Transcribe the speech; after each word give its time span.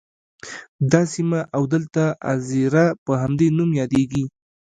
دا 0.91 1.01
سیمه 1.13 1.39
او 1.55 1.63
دلته 1.73 2.03
اَذيره 2.33 2.85
په 3.05 3.13
همدې 3.21 3.47
نوم 3.57 3.69
یادیږي. 3.81 4.23